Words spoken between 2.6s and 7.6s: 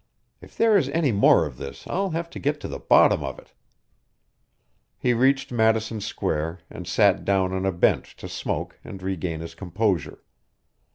to the bottom of it!" He reached Madison Square, and sat down